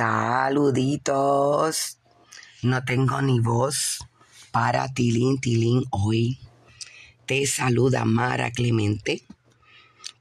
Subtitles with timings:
[0.00, 1.76] Saluditos.
[2.62, 3.98] No tengo ni voz
[4.50, 6.38] para Tilín Tilín hoy.
[7.26, 9.22] Te saluda Mara Clemente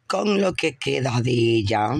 [0.05, 1.92] con lo que queda de ella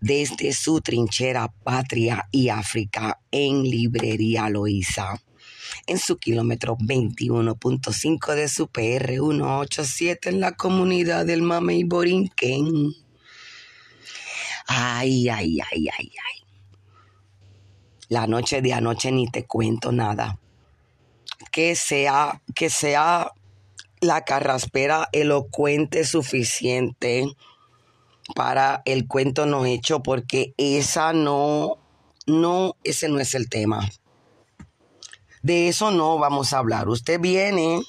[0.00, 5.22] desde su trinchera Patria y África en Librería Loíza
[5.86, 12.92] en su kilómetro 21.5 de su PR 187 en la comunidad del Mamey Borinquen.
[14.66, 16.47] Ay, ay, ay, ay, ay.
[18.08, 20.38] La noche de anoche ni te cuento nada.
[21.52, 23.32] Que sea, que sea
[24.00, 27.26] la carraspera elocuente suficiente
[28.34, 31.78] para el cuento no hecho, porque esa no,
[32.26, 33.88] no, ese no es el tema.
[35.42, 36.88] De eso no vamos a hablar.
[36.88, 37.80] Usted viene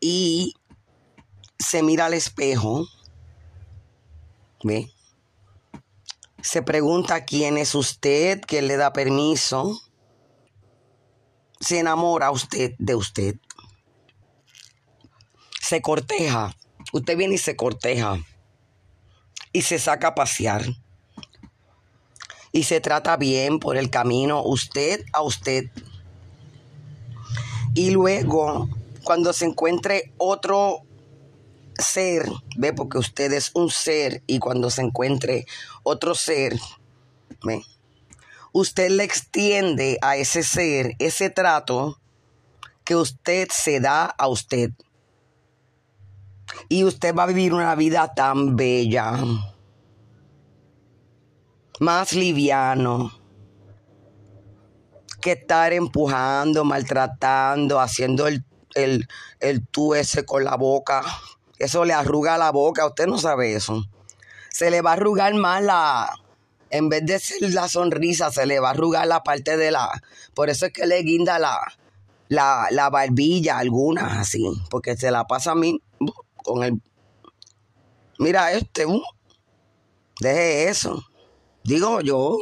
[0.00, 0.54] y
[1.58, 2.86] se mira al espejo,
[4.62, 4.90] ¿ve?
[6.46, 9.80] Se pregunta quién es usted, quién le da permiso.
[11.58, 13.34] Se enamora usted de usted.
[15.60, 16.54] Se corteja.
[16.92, 18.24] Usted viene y se corteja.
[19.52, 20.64] Y se saca a pasear.
[22.52, 25.64] Y se trata bien por el camino, usted a usted.
[27.74, 28.68] Y luego,
[29.02, 30.82] cuando se encuentre otro
[31.76, 35.44] ser, ve, porque usted es un ser y cuando se encuentre
[35.88, 36.58] otro ser,
[38.52, 42.00] usted le extiende a ese ser ese trato
[42.82, 44.72] que usted se da a usted.
[46.68, 49.12] Y usted va a vivir una vida tan bella,
[51.78, 53.12] más liviano,
[55.20, 59.06] que estar empujando, maltratando, haciendo el, el,
[59.38, 61.04] el tú ese con la boca
[61.58, 63.84] eso le arruga la boca, usted no sabe eso.
[64.56, 66.10] Se le va a arrugar más la,
[66.70, 69.90] en vez de ser la sonrisa, se le va a arrugar la parte de la,
[70.32, 71.60] por eso es que le guinda la,
[72.28, 75.78] la, la barbilla, algunas así, porque se la pasa a mí
[76.36, 76.80] con el,
[78.18, 78.86] mira este,
[80.20, 81.04] deje eso,
[81.62, 82.38] digo yo,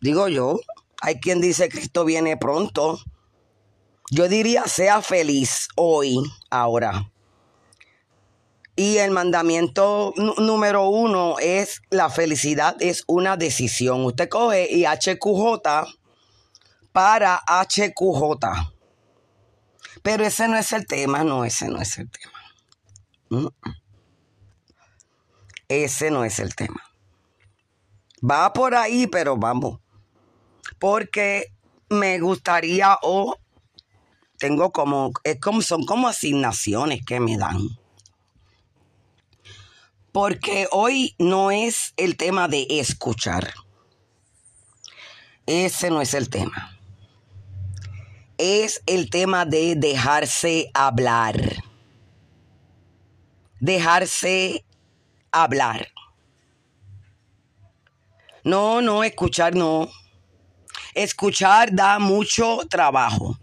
[0.00, 0.58] digo yo,
[1.00, 2.98] hay quien dice que esto viene pronto.
[4.10, 6.18] Yo diría, sea feliz hoy,
[6.50, 7.12] ahora.
[8.76, 14.04] Y el mandamiento número uno es la felicidad es una decisión.
[14.04, 15.60] Usted coge y HQJ
[16.92, 18.72] para HQJ.
[20.02, 23.52] Pero ese no es el tema, no, ese no es el tema.
[25.68, 26.82] Ese no es el tema.
[28.28, 29.80] Va por ahí, pero vamos.
[30.78, 31.52] Porque
[31.88, 33.36] me gustaría o
[34.38, 37.56] tengo como, es como, son como asignaciones que me dan
[40.14, 43.52] porque hoy no es el tema de escuchar.
[45.44, 46.78] Ese no es el tema.
[48.38, 51.34] Es el tema de dejarse hablar.
[53.58, 54.64] Dejarse
[55.32, 55.88] hablar.
[58.44, 59.88] No, no, escuchar no.
[60.94, 63.36] Escuchar da mucho trabajo.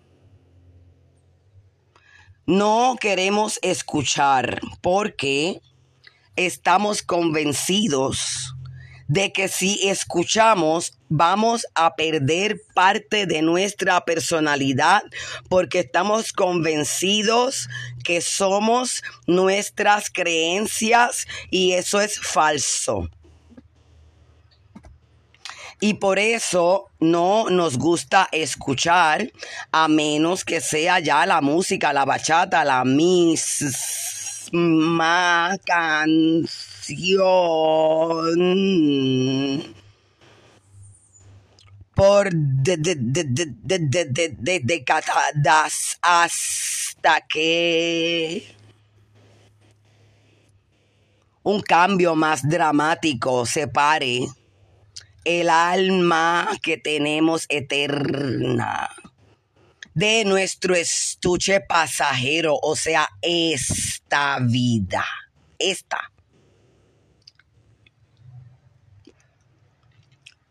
[2.46, 5.60] No queremos escuchar porque
[6.36, 8.56] estamos convencidos
[9.12, 15.04] de que si escuchamos vamos a perder parte de nuestra personalidad
[15.50, 17.68] porque estamos convencidos
[18.06, 23.10] que somos nuestras creencias y eso es falso.
[25.82, 29.30] Y por eso no nos gusta escuchar
[29.74, 34.21] a menos que sea ya la música, la bachata, la mis
[34.52, 36.16] misma canción
[41.96, 42.30] por
[44.64, 48.56] décadas hasta que
[51.44, 54.28] un cambio más dramático separe
[55.24, 58.90] el alma que tenemos eterna
[59.94, 65.06] de nuestro estuche pasajero, o sea, esta vida,
[65.60, 66.12] esta.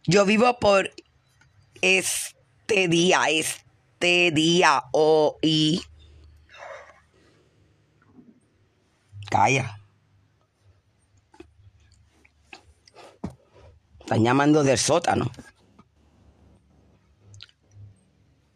[0.04, 0.90] Yo vivo por
[1.80, 5.82] este día, este día hoy.
[9.30, 9.80] Calla.
[14.00, 15.30] Están llamando del sótano.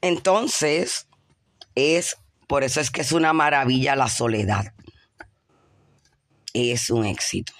[0.04, 1.08] Entonces,
[1.74, 4.74] es, por eso es que es una maravilla la soledad.
[6.52, 7.54] Es un éxito.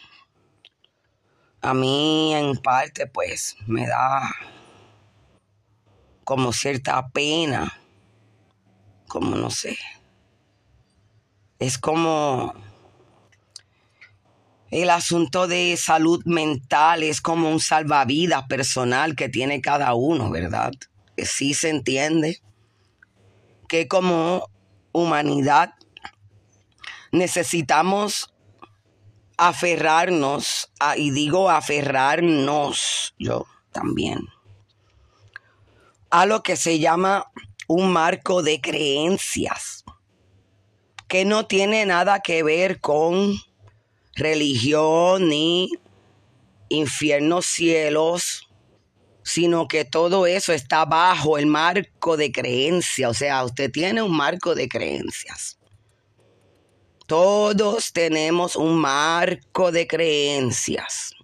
[1.62, 4.30] a mí en parte pues me da
[6.24, 7.80] como cierta pena,
[9.08, 9.78] como no sé.
[11.58, 12.52] Es como
[14.70, 20.74] el asunto de salud mental, es como un salvavidas personal que tiene cada uno, ¿verdad?
[21.16, 22.40] Sí se entiende
[23.68, 24.48] que como
[24.92, 25.74] humanidad
[27.12, 28.34] necesitamos
[29.36, 34.20] aferrarnos, y digo aferrarnos yo también,
[36.10, 37.30] a lo que se llama
[37.66, 39.84] un marco de creencias,
[41.08, 43.36] que no tiene nada que ver con
[44.14, 45.70] religión ni
[46.68, 48.48] infiernos cielos,
[49.24, 53.10] sino que todo eso está bajo el marco de creencias.
[53.10, 55.58] O sea, usted tiene un marco de creencias.
[57.06, 61.14] Todos tenemos un marco de creencias.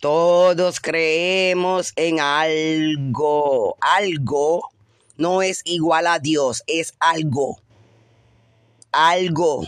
[0.00, 3.76] Todos creemos en algo.
[3.80, 4.68] Algo
[5.16, 7.60] no es igual a Dios, es algo.
[8.92, 9.64] Algo.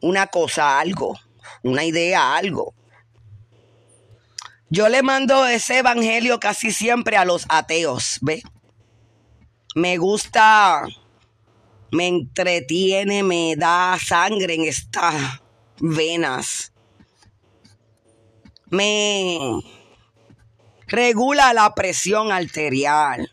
[0.00, 1.18] Una cosa, algo.
[1.62, 2.74] Una idea, algo.
[4.70, 8.42] Yo le mando ese evangelio casi siempre a los ateos, ¿ve?
[9.74, 10.86] Me gusta
[11.92, 15.40] me entretiene, me da sangre en estas
[15.80, 16.72] venas.
[18.66, 19.38] Me
[20.86, 23.30] regula la presión arterial.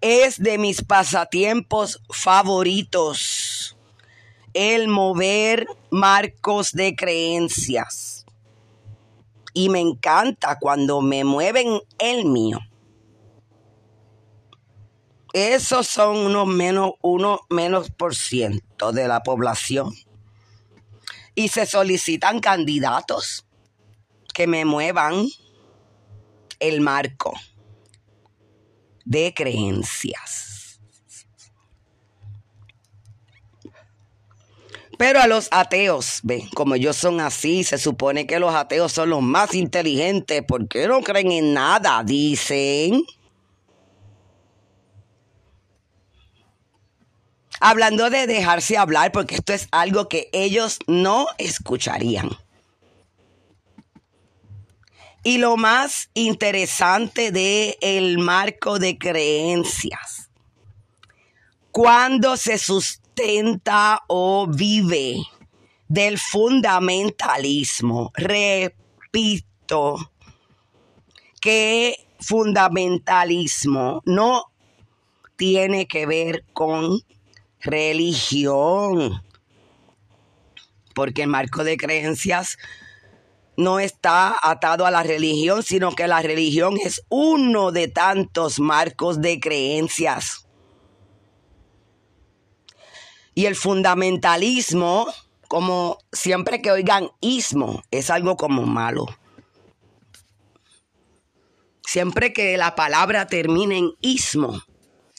[0.00, 3.76] Es de mis pasatiempos favoritos
[4.54, 8.19] el mover marcos de creencias.
[9.52, 12.58] Y me encanta cuando me mueven el mío.
[15.32, 19.94] Esos son unos menos, uno menos por ciento de la población.
[21.34, 23.46] Y se solicitan candidatos
[24.34, 25.26] que me muevan
[26.58, 27.32] el marco
[29.04, 30.49] de creencias.
[35.00, 39.08] Pero a los ateos, ven, como ellos son así, se supone que los ateos son
[39.08, 43.02] los más inteligentes porque no creen en nada, dicen.
[47.60, 52.28] hablando de dejarse hablar, porque esto es algo que ellos no escucharían.
[55.24, 60.28] Y lo más interesante de el marco de creencias,
[61.70, 62.58] cuando se
[64.08, 65.16] o vive
[65.88, 69.96] del fundamentalismo, repito,
[71.40, 74.44] que fundamentalismo no
[75.36, 77.00] tiene que ver con
[77.60, 79.22] religión.
[80.94, 82.56] Porque el marco de creencias
[83.56, 89.20] no está atado a la religión, sino que la religión es uno de tantos marcos
[89.20, 90.46] de creencias.
[93.34, 95.06] Y el fundamentalismo,
[95.48, 99.06] como siempre que oigan ismo, es algo como malo.
[101.86, 104.62] Siempre que la palabra termine en ismo,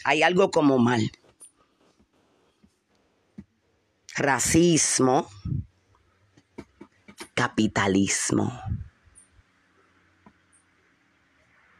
[0.03, 1.11] hay algo como mal
[4.15, 5.29] racismo,
[7.33, 8.61] capitalismo.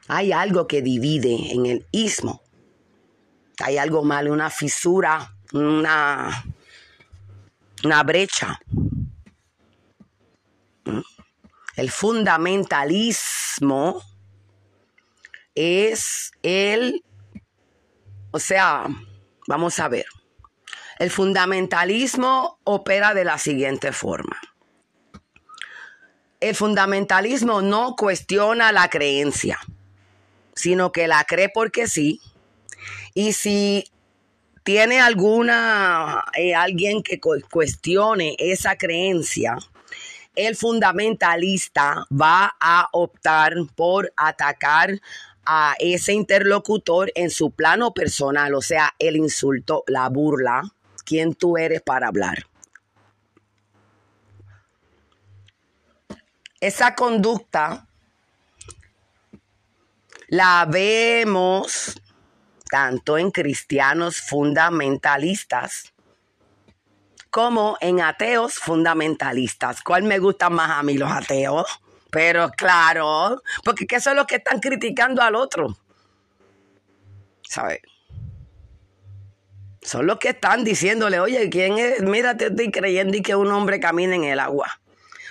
[0.07, 2.41] Hay algo que divide en el ismo.
[3.63, 6.43] Hay algo malo, una fisura, una,
[7.83, 8.59] una brecha.
[11.75, 14.01] El fundamentalismo
[15.55, 17.03] es el,
[18.31, 18.87] o sea,
[19.47, 20.05] vamos a ver.
[20.99, 24.39] El fundamentalismo opera de la siguiente forma.
[26.39, 29.59] El fundamentalismo no cuestiona la creencia,
[30.55, 32.19] sino que la cree porque sí.
[33.13, 33.91] Y si
[34.63, 39.57] tiene alguna eh, alguien que cuestione esa creencia,
[40.35, 44.99] el fundamentalista va a optar por atacar
[45.45, 50.61] a ese interlocutor en su plano personal, o sea, el insulto, la burla,
[51.03, 52.45] quién tú eres para hablar.
[56.59, 57.87] Esa conducta
[60.27, 62.00] la vemos
[62.71, 65.93] tanto en cristianos fundamentalistas
[67.29, 69.81] como en ateos fundamentalistas.
[69.81, 71.65] ¿Cuál me gusta más a mí, los ateos?
[72.09, 75.77] Pero claro, porque ¿qué son los que están criticando al otro?
[77.43, 77.79] ¿Sabes?
[79.81, 82.01] Son los que están diciéndole, oye, ¿quién es?
[82.01, 84.79] Mira, te estoy creyendo y que un hombre camina en el agua.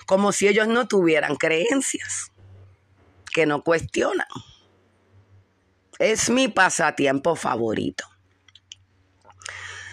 [0.06, 2.32] como si ellos no tuvieran creencias,
[3.32, 4.26] que no cuestionan.
[6.00, 8.06] Es mi pasatiempo favorito.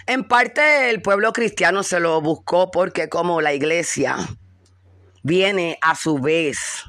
[0.06, 4.16] En parte el pueblo cristiano se lo buscó porque como la iglesia
[5.22, 6.84] viene a su vez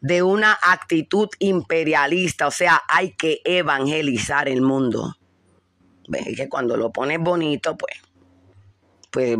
[0.00, 5.16] de una actitud imperialista, o sea, hay que evangelizar el mundo.
[6.06, 6.36] ¿Ves?
[6.36, 7.96] Que cuando lo pones bonito, pues,
[9.10, 9.38] pues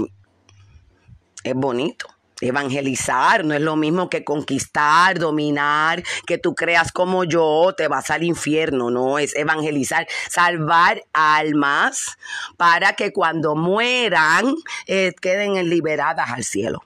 [1.44, 2.10] es bonito.
[2.40, 8.11] Evangelizar no es lo mismo que conquistar, dominar, que tú creas como yo, te vas
[8.11, 12.16] al infierno, no, es evangelizar, salvar almas
[12.56, 14.54] para que cuando mueran
[14.87, 16.82] eh, queden liberadas al cielo.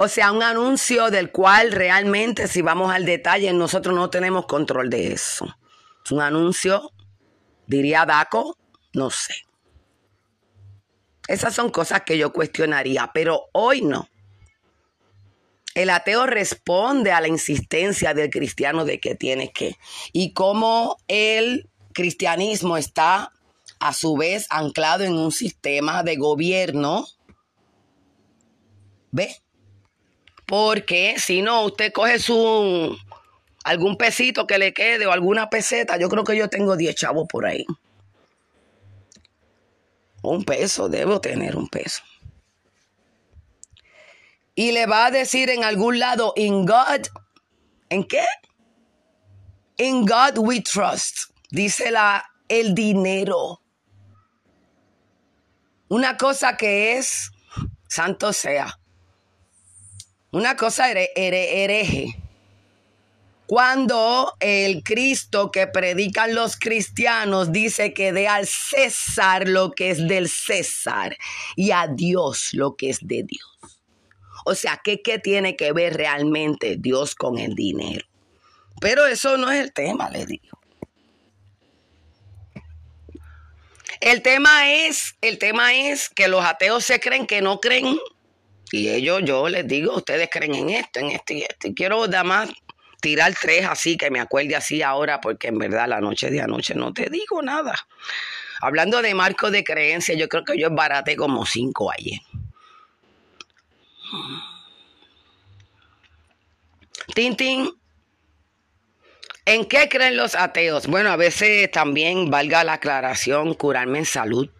[0.00, 4.90] O sea, un anuncio del cual realmente, si vamos al detalle, nosotros no tenemos control
[4.90, 5.56] de eso.
[6.04, 6.92] Es un anuncio,
[7.66, 8.56] diría Daco,
[8.92, 9.47] no sé.
[11.28, 14.08] Esas son cosas que yo cuestionaría, pero hoy no.
[15.74, 19.76] El ateo responde a la insistencia del cristiano de que tiene que.
[20.12, 23.30] Y cómo el cristianismo está
[23.78, 27.06] a su vez anclado en un sistema de gobierno.
[29.12, 29.36] ¿Ve?
[30.46, 32.96] Porque si no, usted coge su
[33.64, 35.98] algún pesito que le quede o alguna peseta.
[35.98, 37.66] Yo creo que yo tengo 10 chavos por ahí.
[40.22, 42.02] Un peso, debo tener un peso.
[44.54, 47.06] Y le va a decir en algún lado, in God,
[47.90, 48.24] ¿en qué?
[49.76, 51.30] In God we trust.
[51.50, 53.62] Dice la, el dinero.
[55.88, 57.30] Una cosa que es,
[57.86, 58.78] santo sea.
[60.32, 62.27] Una cosa hereje
[63.48, 70.06] cuando el Cristo que predican los cristianos dice que dé al César lo que es
[70.06, 71.16] del César
[71.56, 73.80] y a Dios lo que es de Dios.
[74.44, 78.06] O sea, ¿qué, qué tiene que ver realmente Dios con el dinero?
[78.82, 80.58] Pero eso no es el tema, le digo.
[84.02, 87.96] El tema es, el tema es que los ateos se creen que no creen.
[88.72, 91.68] Y ellos, yo les digo, ustedes creen en esto, en esto y esto.
[91.68, 92.50] Y quiero dar más
[93.00, 96.74] tirar tres así, que me acuerde así ahora, porque en verdad la noche de anoche
[96.74, 97.74] no te digo nada.
[98.60, 102.20] Hablando de marco de creencia, yo creo que yo baraté como cinco ayer.
[107.14, 107.70] Tintín.
[109.44, 110.86] ¿En qué creen los ateos?
[110.88, 114.50] Bueno, a veces también valga la aclaración, curarme en salud.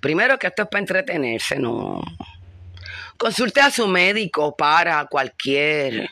[0.00, 2.00] Primero que esto es para entretenerse, no.
[3.18, 6.08] Consulte a su médico para cualquier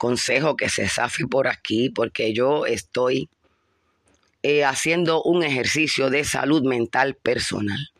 [0.00, 3.28] consejo que se zafe por aquí porque yo estoy
[4.42, 7.90] eh, haciendo un ejercicio de salud mental personal.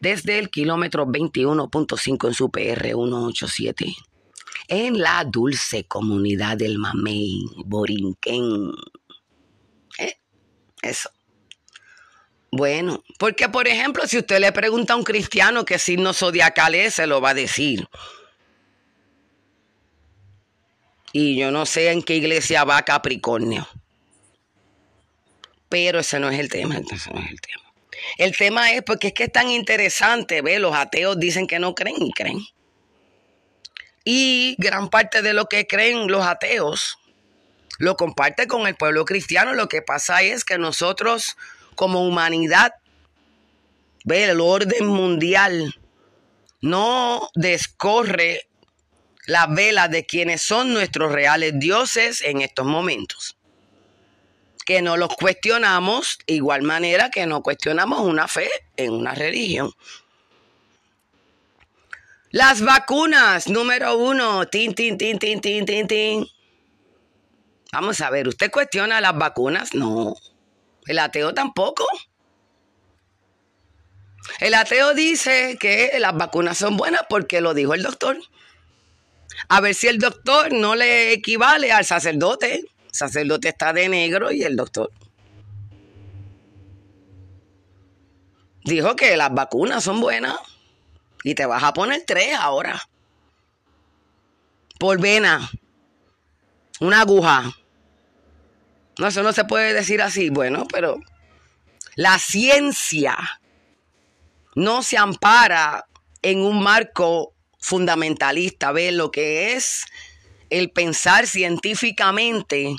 [0.00, 3.96] Desde el kilómetro 21.5 en su PR 187,
[4.68, 8.72] en la dulce comunidad del Mamey, Borinquen.
[9.98, 10.18] Eh,
[10.82, 11.08] eso.
[12.50, 16.94] Bueno, porque por ejemplo, si usted le pregunta a un cristiano qué signo zodiacal es,
[16.94, 17.88] se lo va a decir.
[21.18, 23.66] Y yo no sé en qué iglesia va Capricornio.
[25.70, 27.72] Pero ese no es el tema, no es el tema.
[28.18, 30.58] El tema es porque es que es tan interesante, ¿ve?
[30.58, 32.40] Los ateos dicen que no creen y creen.
[34.04, 36.98] Y gran parte de lo que creen los ateos
[37.78, 39.54] lo comparte con el pueblo cristiano.
[39.54, 41.38] Lo que pasa es que nosotros
[41.76, 42.74] como humanidad,
[44.04, 45.80] ve, el orden mundial
[46.60, 48.50] no descorre
[49.26, 53.36] la vela de quienes son nuestros reales dioses en estos momentos.
[54.64, 59.72] Que no los cuestionamos igual manera que no cuestionamos una fe en una religión.
[62.30, 66.26] Las vacunas, número uno, tin, tin, tin, tin, tin, tin, tin.
[67.72, 69.74] Vamos a ver, ¿usted cuestiona las vacunas?
[69.74, 70.14] No.
[70.86, 71.86] El ateo tampoco.
[74.40, 78.18] El ateo dice que las vacunas son buenas porque lo dijo el doctor
[79.48, 82.54] a ver si el doctor no le equivale al sacerdote.
[82.56, 84.90] El sacerdote está de negro y el doctor.
[88.64, 90.36] Dijo que las vacunas son buenas
[91.22, 92.88] y te vas a poner tres ahora.
[94.78, 95.48] Por vena.
[96.80, 97.52] Una aguja.
[98.98, 100.30] No, eso no se puede decir así.
[100.30, 100.98] Bueno, pero
[101.94, 103.16] la ciencia
[104.56, 105.86] no se ampara
[106.22, 107.35] en un marco
[107.66, 109.86] fundamentalista, ve lo que es
[110.50, 112.76] el pensar científicamente,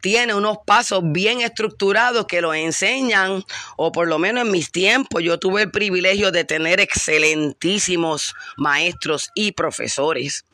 [0.00, 3.44] tiene unos pasos bien estructurados que lo enseñan,
[3.76, 9.30] o por lo menos en mis tiempos, yo tuve el privilegio de tener excelentísimos maestros
[9.34, 10.46] y profesores,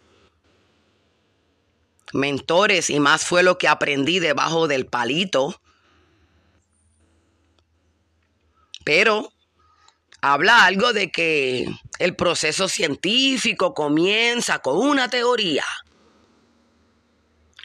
[2.13, 5.61] mentores, y más fue lo que aprendí debajo del palito.
[8.85, 9.33] Pero
[10.23, 11.67] habla algo de que
[12.03, 15.65] el proceso científico comienza con una teoría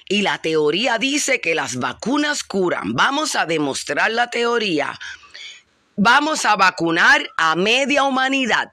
[0.07, 2.93] y la teoría dice que las vacunas curan.
[2.93, 4.97] Vamos a demostrar la teoría.
[5.95, 8.71] Vamos a vacunar a media humanidad.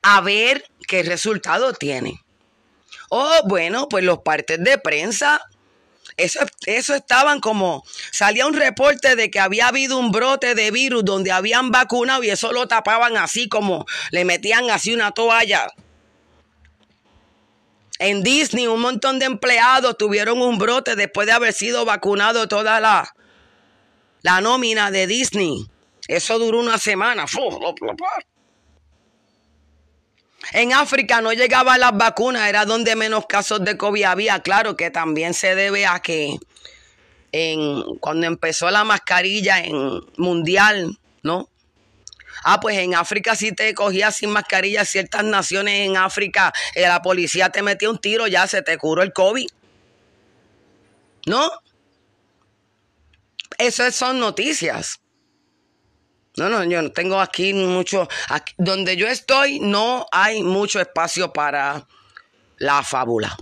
[0.00, 2.24] A ver qué resultado tiene.
[3.10, 5.42] Oh, bueno, pues los partes de prensa,
[6.16, 11.04] eso, eso estaban como, salía un reporte de que había habido un brote de virus
[11.04, 15.68] donde habían vacunado y eso lo tapaban así como, le metían así una toalla
[17.98, 22.80] en Disney un montón de empleados tuvieron un brote después de haber sido vacunado toda
[22.80, 23.14] la,
[24.22, 25.66] la nómina de Disney.
[26.08, 27.26] Eso duró una semana.
[30.52, 34.40] En África no llegaban las vacunas, era donde menos casos de COVID había.
[34.40, 36.38] Claro que también se debe a que
[37.32, 41.48] en, cuando empezó la mascarilla en mundial, ¿no?
[42.44, 47.02] Ah, pues en África si te cogías sin mascarilla, ciertas naciones en África, eh, la
[47.02, 49.48] policía te metía un tiro, ya se te curó el COVID.
[51.26, 51.50] ¿No?
[53.58, 55.00] Esas son noticias.
[56.36, 58.08] No, no, yo no tengo aquí mucho.
[58.58, 61.86] donde yo estoy, no hay mucho espacio para
[62.58, 63.36] la fábula.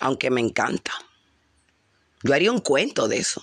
[0.00, 0.92] Aunque me encanta.
[2.22, 3.40] Yo haría un cuento de eso.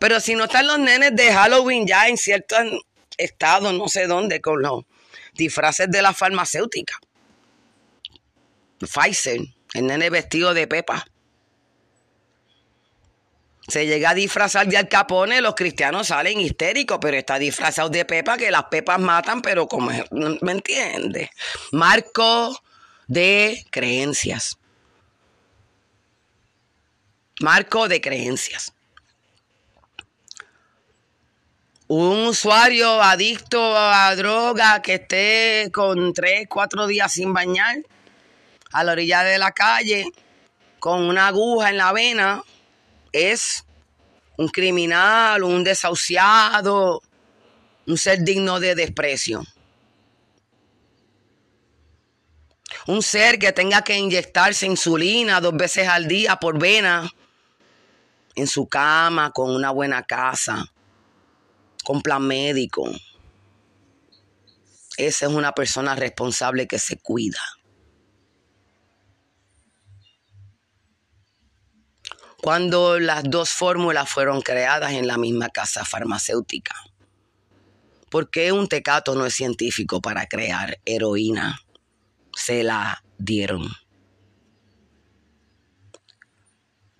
[0.00, 2.58] Pero si no están los nenes de Halloween ya en ciertos
[3.16, 4.84] estados, no sé dónde, con los
[5.34, 6.98] disfraces de la farmacéutica.
[8.78, 9.40] Pfizer,
[9.74, 11.06] el nene vestido de pepa.
[13.68, 18.04] Se llega a disfrazar de Al Capone, los cristianos salen histéricos, pero está disfrazado de
[18.04, 19.90] pepa, que las pepas matan, pero como,
[20.40, 21.30] ¿me entiendes?
[21.72, 22.62] Marco
[23.08, 24.56] de creencias.
[27.40, 28.72] Marco de creencias.
[31.88, 37.76] un usuario adicto a droga que esté con tres, cuatro días sin bañar
[38.72, 40.06] a la orilla de la calle
[40.80, 42.42] con una aguja en la vena
[43.16, 43.64] es
[44.36, 47.02] un criminal, un desahuciado,
[47.86, 49.44] un ser digno de desprecio.
[52.86, 57.10] Un ser que tenga que inyectarse insulina dos veces al día por vena
[58.34, 60.70] en su cama con una buena casa
[61.86, 62.90] con plan médico.
[64.96, 67.38] Esa es una persona responsable que se cuida.
[72.46, 76.76] Cuando las dos fórmulas fueron creadas en la misma casa farmacéutica.
[78.08, 81.60] ¿Por qué un tecato no es científico para crear heroína?
[82.36, 83.68] Se la dieron.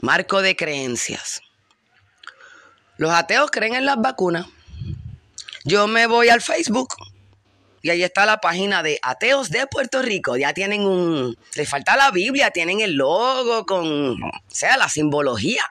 [0.02, 1.40] Marco de creencias.
[2.96, 4.48] Los ateos creen en las vacunas.
[5.64, 6.88] Yo me voy al Facebook
[7.82, 10.36] y ahí está la página de Ateos de Puerto Rico.
[10.36, 11.36] Ya tienen un.
[11.54, 14.22] Le falta la Biblia, tienen el logo con.
[14.22, 15.62] O sea, la simbología.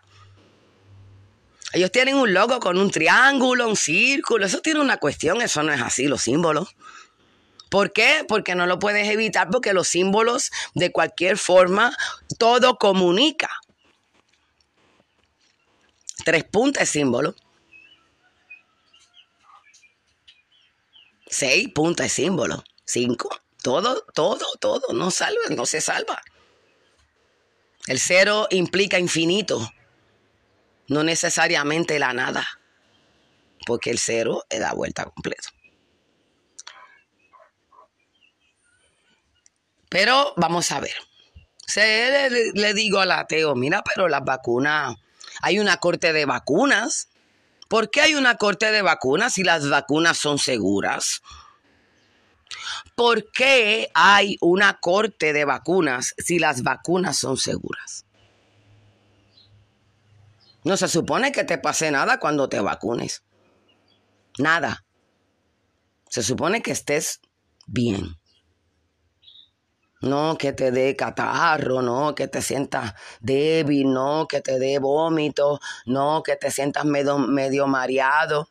[1.74, 4.46] Ellos tienen un logo con un triángulo, un círculo.
[4.46, 6.76] Eso tiene una cuestión, eso no es así, los símbolos.
[7.70, 8.24] ¿Por qué?
[8.26, 11.94] Porque no lo puedes evitar, porque los símbolos, de cualquier forma,
[12.38, 13.50] todo comunica.
[16.24, 17.36] Tres puntos símbolo.
[21.36, 22.64] Seis puntas de símbolo.
[22.86, 23.30] Cinco.
[23.62, 24.94] Todo, todo, todo.
[24.94, 26.22] No salva, no se salva.
[27.88, 29.70] El cero implica infinito.
[30.88, 32.48] No necesariamente la nada.
[33.66, 35.50] Porque el cero da vuelta completo.
[39.90, 40.96] Pero vamos a ver.
[41.68, 44.96] Se le, le, digo al ateo, mira, pero las vacunas,
[45.42, 47.10] hay una corte de vacunas
[47.68, 51.22] ¿Por qué hay una corte de vacunas si las vacunas son seguras?
[52.96, 58.06] ¿Por qué hay una corte de vacunas si las vacunas son seguras?
[60.64, 63.24] No se supone que te pase nada cuando te vacunes.
[64.38, 64.84] Nada.
[66.10, 67.20] Se supone que estés
[67.68, 68.18] bien.
[70.06, 75.60] No que te dé catarro, no que te sientas débil, no que te dé vómito,
[75.86, 78.50] no que te sientas medio, medio mareado.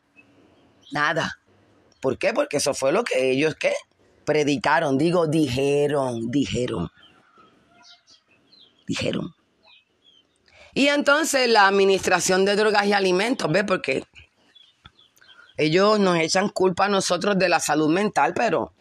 [0.91, 1.39] Nada.
[1.99, 2.33] ¿Por qué?
[2.33, 3.73] Porque eso fue lo que ellos ¿qué?
[4.25, 6.91] predicaron, digo, dijeron, dijeron.
[8.85, 9.33] dijeron.
[10.73, 13.63] Y entonces la administración de drogas y alimentos, ¿ve?
[13.63, 14.03] Porque
[15.55, 18.73] ellos nos echan culpa a nosotros de la salud mental, pero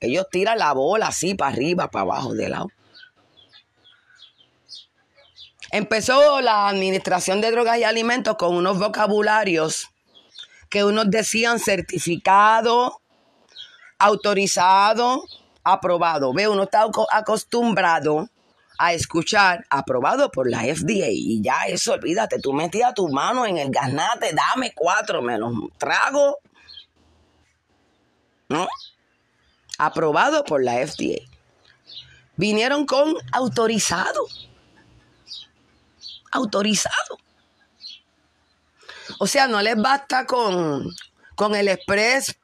[0.00, 2.68] ellos tiran la bola así para arriba, para abajo, de lado.
[5.70, 9.90] Empezó la administración de drogas y alimentos con unos vocabularios
[10.70, 13.00] que unos decían certificado,
[13.98, 15.24] autorizado,
[15.64, 16.32] aprobado.
[16.32, 18.28] Ve, uno está acostumbrado
[18.78, 23.58] a escuchar aprobado por la FDA y ya eso, olvídate, tú metías tu mano en
[23.58, 26.38] el ganate, dame cuatro, me los trago.
[28.48, 28.66] ¿No?
[29.78, 31.22] Aprobado por la FDA.
[32.36, 34.26] Vinieron con autorizado.
[36.30, 37.18] Autorizado.
[39.18, 40.84] O sea, no les basta con,
[41.34, 42.36] con el express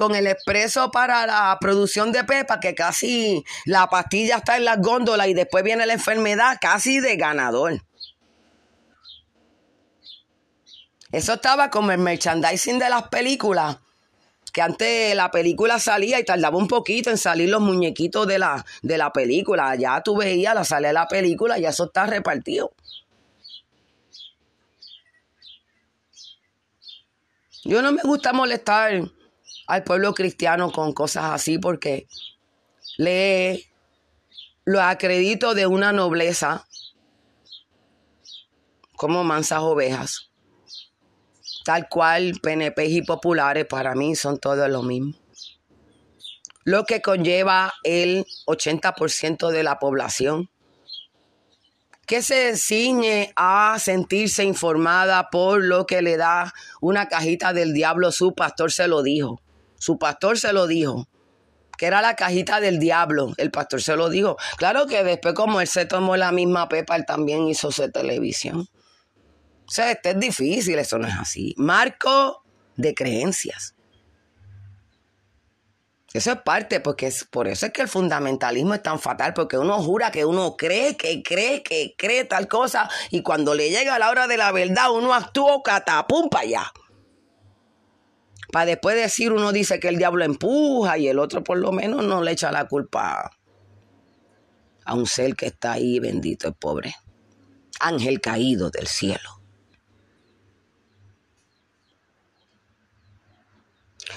[0.00, 4.78] con el expreso para la producción de pepa, que casi la pastilla está en las
[4.80, 7.82] góndolas y después viene la enfermedad casi de ganador.
[11.12, 13.76] Eso estaba como el merchandising de las películas,
[14.52, 18.64] que antes la película salía y tardaba un poquito en salir los muñequitos de la,
[18.82, 19.74] de la película.
[19.76, 22.72] Ya tú veías la sale de la película y eso está repartido.
[27.64, 29.02] Yo no me gusta molestar
[29.66, 32.08] al pueblo cristiano con cosas así porque
[32.96, 33.66] le
[34.64, 36.66] lo acredito de una nobleza
[38.96, 40.29] como mansas ovejas.
[41.70, 45.12] Tal cual PNP y populares para mí son todos lo mismo.
[46.64, 50.50] Lo que conlleva el 80% de la población
[52.08, 58.10] que se ciñe a sentirse informada por lo que le da una cajita del diablo,
[58.10, 59.40] su pastor se lo dijo.
[59.78, 61.06] Su pastor se lo dijo,
[61.78, 63.32] que era la cajita del diablo.
[63.36, 64.36] El pastor se lo dijo.
[64.56, 68.66] Claro que después como él se tomó la misma pepa, él también hizo su televisión.
[69.70, 71.54] O sea, este es difícil, eso no es así.
[71.56, 72.42] Marco
[72.74, 73.76] de creencias.
[76.12, 79.56] Eso es parte, porque es, por eso es que el fundamentalismo es tan fatal, porque
[79.56, 83.96] uno jura que uno cree, que cree, que cree tal cosa, y cuando le llega
[84.00, 86.72] la hora de la verdad, uno actúa catapum para allá.
[88.50, 92.04] Para después decir, uno dice que el diablo empuja y el otro por lo menos
[92.04, 93.30] no le echa la culpa
[94.84, 96.96] a un ser que está ahí, bendito el pobre.
[97.78, 99.39] Ángel caído del cielo.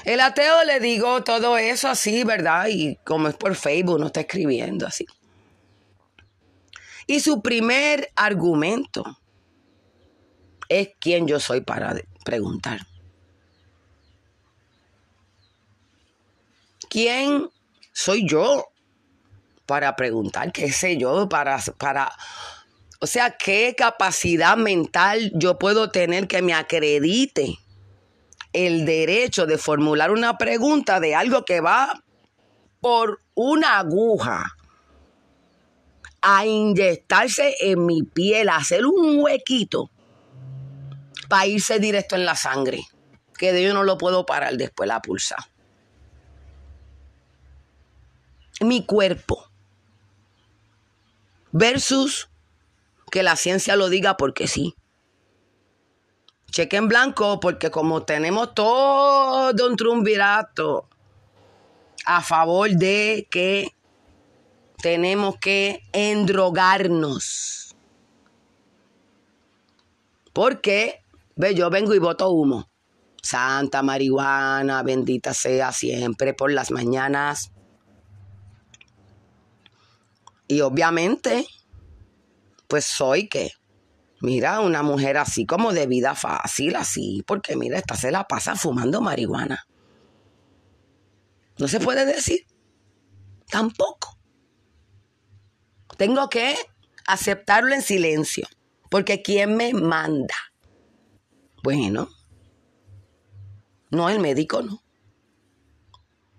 [0.05, 2.67] El ateo le digo todo eso así, ¿verdad?
[2.69, 5.05] Y como es por Facebook, no está escribiendo así.
[7.07, 9.03] Y su primer argumento
[10.69, 12.85] es quién yo soy para preguntar.
[16.89, 17.49] ¿Quién
[17.91, 18.67] soy yo
[19.65, 20.51] para preguntar?
[20.51, 21.27] ¿Qué sé yo?
[21.27, 22.11] Para, para,
[22.99, 27.57] o sea, ¿qué capacidad mental yo puedo tener que me acredite
[28.53, 32.03] el derecho de formular una pregunta de algo que va
[32.79, 34.55] por una aguja
[36.21, 39.89] a inyectarse en mi piel, a hacer un huequito
[41.27, 42.85] para irse directo en la sangre,
[43.37, 45.35] que de yo no lo puedo parar después la pulsa
[48.63, 49.49] mi cuerpo
[51.51, 52.29] versus
[53.11, 54.75] que la ciencia lo diga porque sí.
[56.53, 60.87] Cheque en blanco porque como tenemos todo un triunvirato
[62.05, 63.75] a favor de que
[64.77, 67.75] tenemos que endrogarnos.
[70.31, 71.03] Porque,
[71.35, 72.69] ve, yo vengo y voto humo.
[73.23, 77.51] Santa marihuana, bendita sea siempre por las mañanas.
[80.47, 81.47] Y obviamente,
[82.67, 83.53] pues soy que,
[84.23, 88.55] mira, una mujer así como de vida fácil, así, porque mira, esta se la pasa
[88.55, 89.67] fumando marihuana.
[91.57, 92.45] No se puede decir.
[93.49, 94.17] Tampoco.
[95.97, 96.55] Tengo que
[97.05, 98.47] aceptarlo en silencio,
[98.89, 100.35] porque ¿quién me manda?
[101.61, 102.07] Bueno,
[103.91, 104.81] no el médico, no.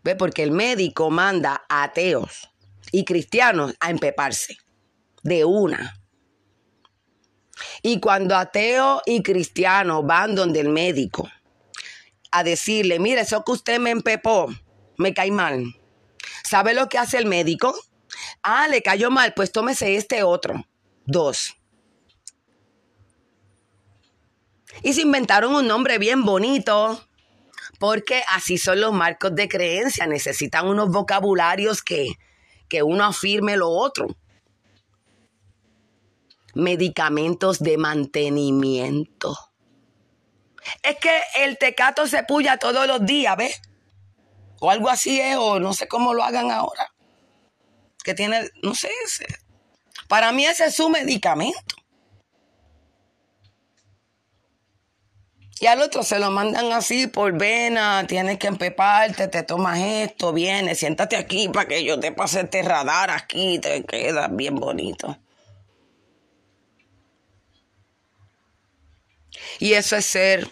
[0.03, 2.51] Ve, porque el médico manda a ateos
[2.93, 4.57] y cristianos a empeparse
[5.23, 6.01] de una.
[7.83, 11.29] Y cuando ateo y cristiano van donde el médico
[12.31, 14.53] a decirle, mire, eso que usted me empepó,
[14.97, 15.77] me cae mal.
[16.43, 17.75] ¿Sabe lo que hace el médico?
[18.43, 20.67] Ah, le cayó mal, pues tómese este otro.
[21.07, 21.57] Dos.
[24.83, 27.07] Y se inventaron un nombre bien bonito,
[27.79, 30.07] porque así son los marcos de creencia.
[30.09, 32.15] Necesitan unos vocabularios que,
[32.69, 34.09] que uno afirme lo otro.
[36.55, 39.37] Medicamentos de mantenimiento.
[40.83, 43.61] Es que el tecato se puya todos los días, ¿ves?
[44.61, 46.95] O algo así es, o no sé cómo lo hagan ahora.
[48.03, 49.27] Que tiene, no sé, ese.
[50.09, 51.77] para mí ese es su medicamento.
[55.61, 60.33] Y al otro se lo mandan así por vena, tienes que empeparte, te tomas esto,
[60.33, 65.17] vienes, siéntate aquí para que yo te pase este radar aquí, te quedas bien bonito.
[69.59, 70.51] Y eso es ser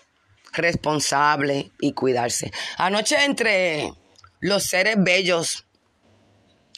[0.53, 2.53] responsable y cuidarse.
[2.77, 3.93] Anoche entre
[4.41, 5.67] los seres bellos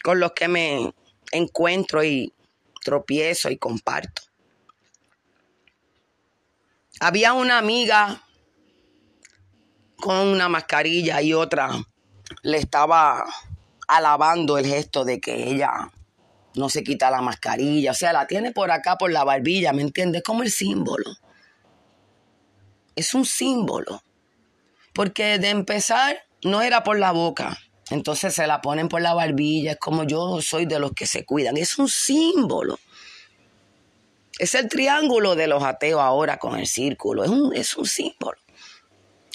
[0.03, 0.93] con los que me
[1.33, 2.33] encuentro y
[2.85, 4.23] tropiezo y comparto.
[7.01, 8.23] Había una amiga
[9.97, 11.71] con una mascarilla y otra
[12.43, 13.25] le estaba
[13.89, 15.91] alabando el gesto de que ella
[16.55, 19.83] no se quita la mascarilla, o sea, la tiene por acá por la barbilla, ¿me
[19.83, 20.23] entiendes?
[20.23, 21.17] Como el símbolo.
[22.97, 24.03] Es un símbolo.
[24.93, 27.59] Porque de empezar no era por la boca,
[27.91, 31.25] entonces se la ponen por la barbilla, es como yo soy de los que se
[31.25, 32.79] cuidan, es un símbolo.
[34.39, 37.23] Es el triángulo de los ateos ahora con el círculo.
[37.25, 38.39] Es un, es un símbolo.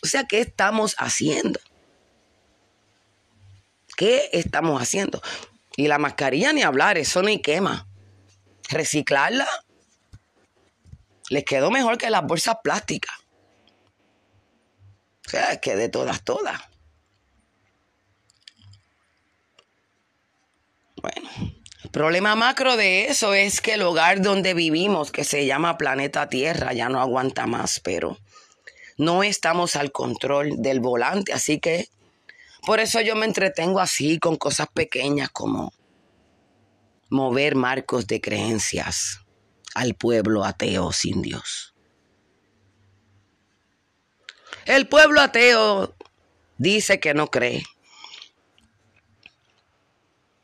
[0.04, 1.60] O sea, ¿qué estamos haciendo?
[3.96, 5.22] ¿Qué estamos haciendo?
[5.78, 7.88] Y la mascarilla ni hablar, eso ni quema.
[8.70, 9.48] Reciclarla
[11.30, 13.16] les quedó mejor que las bolsas plásticas.
[15.30, 16.60] O sea, que de todas, todas.
[21.00, 21.30] Bueno,
[21.84, 26.30] el problema macro de eso es que el hogar donde vivimos, que se llama planeta
[26.30, 28.18] Tierra, ya no aguanta más, pero
[28.98, 31.90] no estamos al control del volante, así que
[32.66, 35.74] por eso yo me entretengo así con cosas pequeñas como
[37.12, 39.20] mover marcos de creencias
[39.76, 41.69] al pueblo ateo sin Dios.
[44.70, 45.96] El pueblo ateo
[46.60, 47.64] dice que no cree,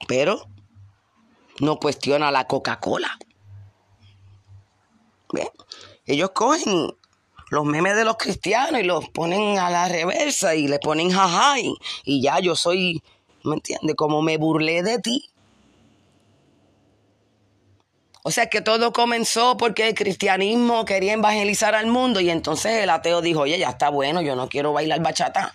[0.07, 0.47] pero
[1.59, 3.19] no cuestiona la Coca-Cola.
[6.07, 6.91] Ellos cogen
[7.51, 11.59] los memes de los cristianos y los ponen a la reversa y le ponen jaja
[11.59, 13.03] y, ya yo soy,
[13.43, 13.95] ¿me entiendes?
[13.95, 15.29] Como me burlé de ti.
[18.27, 22.89] O sea que todo comenzó porque el cristianismo quería evangelizar al mundo y entonces el
[22.89, 25.53] ateo dijo, oye, ya está bueno, yo no quiero bailar bachata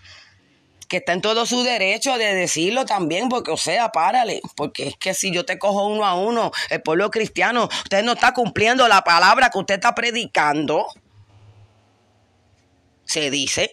[0.86, 4.96] que está en todo su derecho de decirlo también, porque, o sea, párale, porque es
[4.96, 8.86] que si yo te cojo uno a uno, el pueblo cristiano, usted no está cumpliendo
[8.86, 10.86] la palabra que usted está predicando.
[13.04, 13.72] Se dice.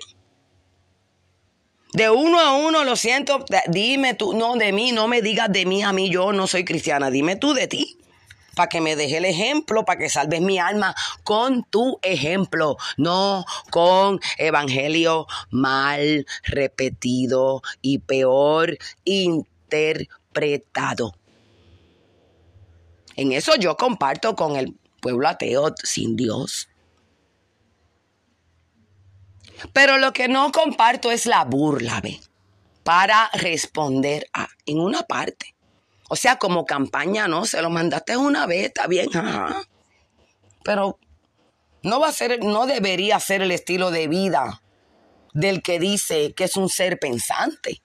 [1.93, 5.67] De uno a uno, lo siento, dime tú, no de mí, no me digas de
[5.67, 7.96] mí a mí, yo no soy cristiana, dime tú de ti
[8.57, 13.45] para que me deje el ejemplo, para que salves mi alma con tu ejemplo, no
[13.69, 21.13] con evangelio mal repetido y peor interpretado.
[23.15, 26.67] En eso yo comparto con el pueblo ateo sin Dios.
[29.71, 32.19] Pero lo que no comparto es la burla, ¿ve?
[32.83, 35.56] Para responder a, en una parte.
[36.09, 37.45] O sea, como campaña, ¿no?
[37.45, 39.63] Se lo mandaste una vez, está bien, ajá.
[40.63, 40.99] Pero
[41.83, 44.61] no va a ser, no debería ser el estilo de vida
[45.33, 47.81] del que dice que es un ser pensante.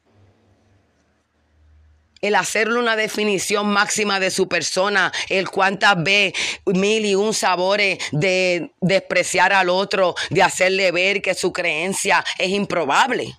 [2.21, 6.33] El hacerle una definición máxima de su persona, el cuántas ve
[6.67, 12.51] mil y un sabores de despreciar al otro, de hacerle ver que su creencia es
[12.51, 13.37] improbable.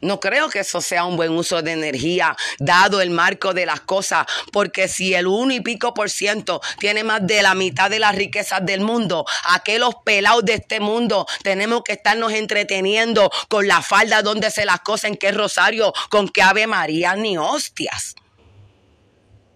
[0.00, 3.80] No creo que eso sea un buen uso de energía, dado el marco de las
[3.80, 7.98] cosas, porque si el uno y pico por ciento tiene más de la mitad de
[7.98, 13.82] las riquezas del mundo, aquellos pelados de este mundo tenemos que estarnos entreteniendo con la
[13.82, 18.14] falda donde se las cosas, en qué rosario, con qué ave María, ni hostias.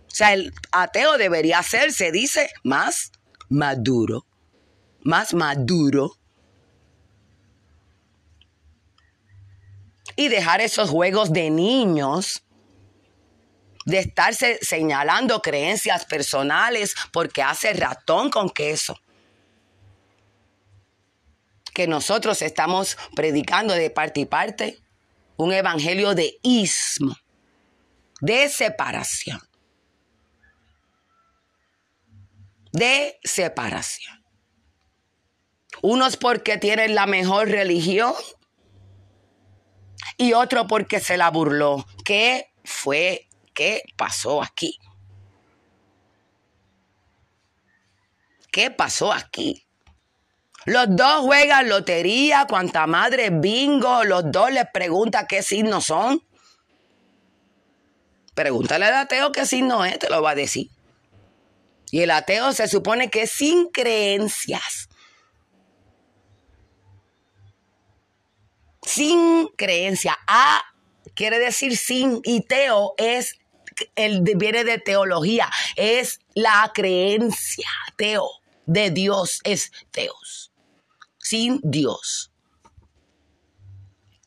[0.06, 3.12] O sea, el ateo debería ser, se dice, más
[3.48, 4.26] maduro,
[5.02, 6.18] más maduro
[10.16, 12.44] y dejar esos juegos de niños
[13.84, 18.98] de estarse señalando creencias personales porque hace ratón con queso.
[21.72, 24.78] Que nosotros estamos predicando de parte y parte
[25.36, 27.16] un evangelio de ismo,
[28.20, 29.40] de separación.
[32.72, 34.24] De separación.
[35.82, 38.14] Unos porque tienen la mejor religión
[40.16, 41.86] y otro porque se la burló.
[42.04, 43.28] ¿Qué fue?
[43.54, 44.78] ¿Qué pasó aquí?
[48.50, 49.66] ¿Qué pasó aquí?
[50.64, 54.04] Los dos juegan lotería, cuanta madre, bingo.
[54.04, 56.22] Los dos les pregunta qué signos son.
[58.34, 60.68] Pregúntale al ateo qué signo es, te lo va a decir.
[61.90, 64.88] Y el ateo se supone que es sin creencias.
[68.84, 70.18] Sin creencia.
[70.26, 70.62] A
[71.14, 73.38] quiere decir sin y teo es
[73.96, 78.28] el viene de teología, es la creencia, teo,
[78.66, 80.52] de Dios, es teos.
[81.18, 82.30] Sin Dios.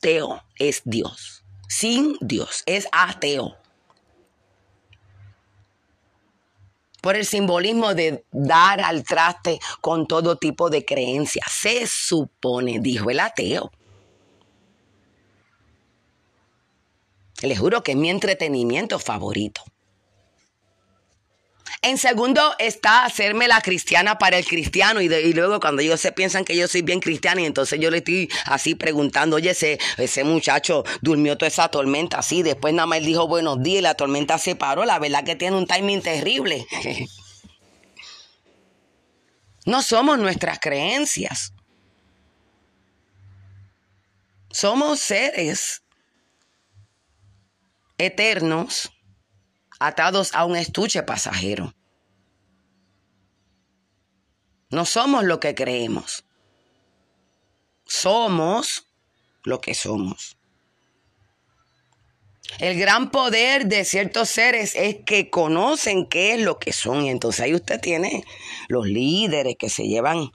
[0.00, 1.44] Teo es Dios.
[1.68, 3.56] Sin Dios es ateo.
[7.00, 11.46] por el simbolismo de dar al traste con todo tipo de creencias.
[11.50, 13.70] Se supone, dijo el ateo.
[17.42, 19.62] Les juro que es mi entretenimiento favorito.
[21.82, 26.44] En segundo está hacerme la cristiana para el cristiano y, luego cuando ellos se piensan
[26.44, 30.24] que yo soy bien cristiana y entonces yo le estoy así preguntando, oye, ese, ese
[30.24, 33.94] muchacho durmió toda esa tormenta así, después nada más él dijo buenos días y la
[33.94, 36.66] tormenta se paró, la verdad que tiene un timing terrible.
[39.66, 41.52] no somos nuestras creencias.
[44.50, 45.82] Somos seres
[47.98, 48.92] eternos
[49.78, 51.74] atados a un estuche pasajero.
[54.70, 56.24] No somos lo que creemos.
[57.84, 58.86] Somos
[59.44, 60.36] lo que somos.
[62.58, 67.04] El gran poder de ciertos seres es que conocen qué es lo que son.
[67.04, 68.24] Y entonces ahí usted tiene
[68.68, 70.32] los líderes que se llevan,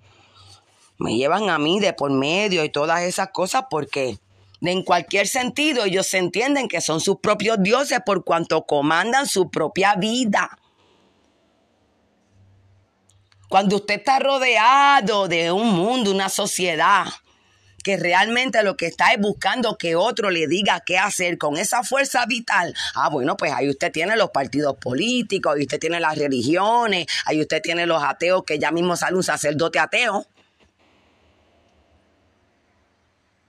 [0.98, 4.18] me llevan a mí de por medio y todas esas cosas porque
[4.72, 9.96] en cualquier sentido ellos entienden que son sus propios dioses por cuanto comandan su propia
[9.96, 10.58] vida.
[13.50, 17.06] Cuando usted está rodeado de un mundo, una sociedad,
[17.84, 21.84] que realmente lo que está es buscando que otro le diga qué hacer con esa
[21.84, 22.74] fuerza vital.
[22.96, 27.42] Ah, bueno, pues ahí usted tiene los partidos políticos, ahí usted tiene las religiones, ahí
[27.42, 30.26] usted tiene los ateos, que ya mismo sale un sacerdote ateo.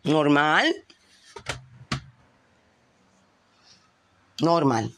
[0.02, 0.84] Normal.
[4.40, 4.92] Normal.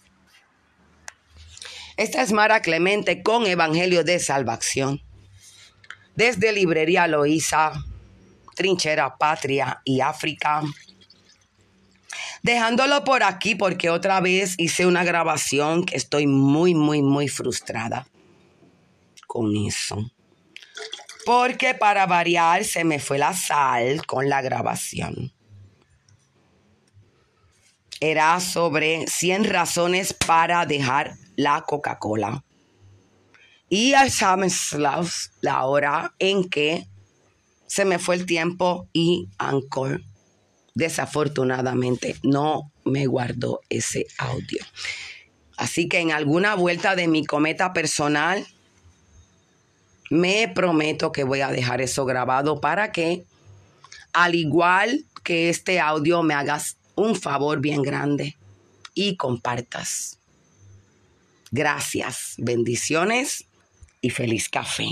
[1.96, 5.02] Esta es Mara Clemente con Evangelio de Salvación.
[6.14, 7.72] Desde Librería Loíza,
[8.54, 10.62] Trinchera Patria y África.
[12.42, 18.06] Dejándolo por aquí porque otra vez hice una grabación que estoy muy, muy, muy frustrada
[19.26, 20.10] con eso.
[21.24, 25.35] Porque para variar se me fue la sal con la grabación
[28.00, 32.44] era sobre 100 razones para dejar la Coca-Cola.
[33.68, 34.06] Y a
[35.40, 36.86] la hora en que
[37.66, 40.02] se me fue el tiempo y Anchor
[40.74, 44.62] desafortunadamente no me guardó ese audio.
[45.56, 48.46] Así que en alguna vuelta de mi cometa personal,
[50.10, 53.24] me prometo que voy a dejar eso grabado para que,
[54.12, 58.36] al igual que este audio, me hagas un favor bien grande
[58.94, 60.18] y compartas.
[61.52, 63.46] Gracias, bendiciones
[64.00, 64.88] y feliz café.